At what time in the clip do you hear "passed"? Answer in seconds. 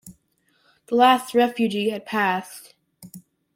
2.07-2.73